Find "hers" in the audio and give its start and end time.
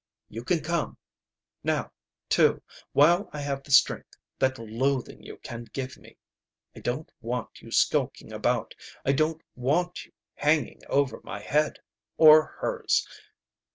12.47-13.07